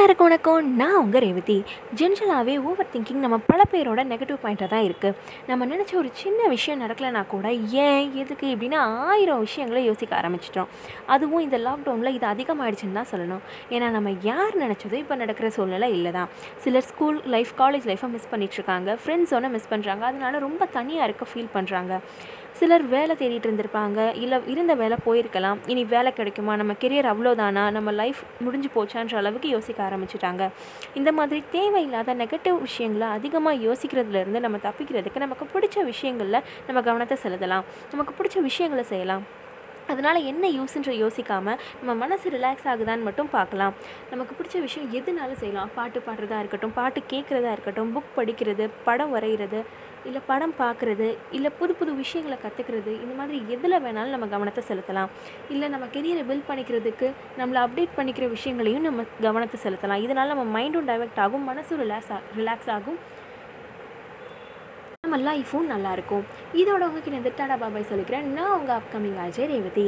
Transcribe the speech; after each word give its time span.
எல்லாருக்கும் 0.00 0.28
வணக்கம். 0.28 0.68
நான் 0.80 0.98
உங்கள் 1.00 1.22
ரேவதி. 1.24 1.56
ஜென்ரலாகவே 1.98 2.54
ஓவர் 2.68 2.88
திங்கிங் 2.92 3.24
நம்ம 3.24 3.36
பல 3.48 3.64
பேரோட 3.72 4.00
நெகட்டிவ் 4.12 4.38
பாயிண்ட்டாக 4.44 4.68
தான் 4.74 4.84
இருக்குது 4.86 5.16
நம்ம 5.48 5.66
நினச்ச 5.72 5.92
ஒரு 6.02 6.10
சின்ன 6.20 6.46
விஷயம் 6.54 6.80
நடக்கலைன்னா 6.84 7.22
கூட 7.34 7.50
ஏன் 7.84 8.06
எதுக்கு 8.22 8.46
இப்படின்னு 8.54 8.78
ஆயிரம் 9.08 9.44
விஷயங்களை 9.46 9.82
யோசிக்க 9.88 10.14
ஆரம்பிச்சிட்டோம். 10.20 10.70
அதுவும் 11.14 11.44
இந்த 11.46 11.58
லாக்டவுனில் 11.66 12.14
இது 12.18 12.26
அதிகமாகிடுச்சுன்னு 12.32 12.98
தான் 13.00 13.10
சொல்லணும். 13.12 13.44
ஏன்னா 13.74 13.90
நம்ம 13.98 14.14
யார் 14.30 14.56
நினச்சதோ 14.64 14.98
இப்போ 15.04 15.18
நடக்கிற 15.24 15.50
சூழ்நிலை 15.58 15.90
இல்லை 15.98 16.12
தான் 16.18 16.30
சிலர் 16.64 16.88
ஸ்கூல் 16.90 17.20
லைஃப் 17.36 17.54
காலேஜ் 17.62 17.88
லைஃப்பை 17.92 18.10
மிஸ் 18.16 18.30
பண்ணிகிட்ருக்காங்க 18.34 18.98
ஃப்ரெண்ட்ஸோட 19.04 19.50
மிஸ் 19.56 19.72
பண்ணுறாங்க 19.74 20.04
அதனால 20.12 20.38
ரொம்ப 20.48 20.68
தனியாக 20.78 21.08
இருக்க 21.10 21.26
ஃபீல் 21.32 21.54
பண்ணுறாங்க 21.58 22.00
சிலர் 22.60 22.82
வேலை 22.94 23.14
தேடிட்டு 23.20 23.46
இருந்திருப்பாங்க. 23.48 23.98
இல்லை 24.22 24.38
இருந்த 24.52 24.72
வேலை 24.80 24.96
போயிருக்கலாம். 25.04 25.58
இனி 25.72 25.82
வேலை 25.92 26.10
கிடைக்குமா? 26.16 26.52
நம்ம 26.60 26.72
கெரியர் 26.82 27.08
அவ்வளோதானா 27.12 27.62
நம்ம 27.76 27.90
லைஃப் 28.00 28.20
முடிஞ்சு 28.46 28.68
போச்சான்ற 28.74 29.14
அளவுக்கு 29.20 29.48
யோசிக்க 29.56 29.78
ஆரம்பிச்சிட்டாங்க. 29.90 30.50
இந்த 30.94 31.12
மாதிரி 31.12 31.42
தேவையில்லாத 31.50 32.14
நெகட்டிவ் 32.14 32.60
விஷயங்களை 32.60 33.08
அதிகமாக 33.18 33.62
யோசிக்கிறதுலேருந்து 33.66 34.44
நம்ம 34.46 34.58
தப்பிக்கிறதுக்கு 34.68 35.24
நமக்கு 35.26 35.46
பிடிச்ச 35.54 35.84
விஷயங்களில் 35.84 36.42
நம்ம 36.66 36.82
கவனத்தை 36.88 37.18
செலுத்தலாம். 37.22 37.68
நமக்கு 37.90 38.14
பிடிச்ச 38.18 38.38
விஷயங்களை 38.40 38.84
செய்யலாம். 38.84 39.24
அதனால் 39.92 40.20
என்ன 40.30 40.44
யூஸ்ன்ற 40.58 40.94
யோசிக்காமல் 41.02 41.60
நம்ம 41.80 41.94
மனசு 42.04 42.34
ரிலாக்ஸ் 42.36 42.66
ஆகுதான்னு 42.72 43.06
மட்டும் 43.08 43.30
பார்க்கலாம். 43.36 43.74
நமக்கு 44.12 44.34
பிடிச்ச 44.38 44.56
விஷயம் 44.66 44.90
எதுனாலும் 45.00 45.40
செய்யலாம். 45.42 45.70
பாட்டு 45.78 46.00
பாடுறதா 46.08 46.40
இருக்கட்டும் 46.44 46.74
பாட்டு 46.80 47.02
கேட்குறதா 47.12 47.52
இருக்கட்டும் 47.56 47.92
புக் 47.96 48.16
படிக்கிறது 48.18 48.66
படம் 48.88 49.14
வரைகிறது 49.18 49.60
இல்லை 50.08 50.20
படம் 50.28 50.52
பார்க்குறது 50.60 51.06
இல்லை 51.36 51.50
புது 51.58 51.72
புது 51.78 51.92
விஷயங்களை 52.02 52.36
கற்றுக்கிறது 52.44 52.92
இந்த 53.04 53.14
மாதிரி 53.18 53.38
எதில் 53.54 53.76
வேணாலும் 53.86 54.14
நம்ம 54.14 54.28
கவனத்தை 54.34 54.62
செலுத்தலாம். 54.68 55.10
இல்லை 55.54 55.66
நம்ம 55.74 55.86
கெரியரை 55.96 56.22
பில்ட் 56.28 56.46
பண்ணிக்கிறதுக்கு 56.50 57.08
நம்மளை 57.40 57.60
அப்டேட் 57.64 57.96
பண்ணிக்கிற 57.98 58.28
விஷயங்களையும் 58.36 58.86
நம்ம 58.88 59.04
கவனத்தை 59.26 59.58
செலுத்தலாம். 59.64 60.02
இதனால் 60.06 60.32
நம்ம 60.34 60.44
மைண்டும் 60.56 60.88
டைவெக்ட் 60.90 61.20
ஆகும் 61.24 61.44
மனசும் 61.50 61.82
ரிலாக்ஸ் 61.84 62.12
ஆ 62.16 62.20
ரிலாக்ஸ் 62.38 62.70
ஆகும். 62.76 62.98
நம்ம 65.10 65.28
லைஃப்பும் 65.28 65.70
நல்லாயிருக்கும் 65.70 66.24
இதோட 66.54 66.82
உங்ககிட்ட 66.88 67.18
இந்த 67.20 67.30
டாடா 67.36 67.54
பாபாய் 67.54 67.86
சொல்லிக்கிறேன். 67.92 68.26
நான் 68.36 68.58
உங்கள் 68.58 68.76
அப்கமிங் 68.76 69.16
ஆஜய் 69.24 69.48
ரேவதி. 69.52 69.86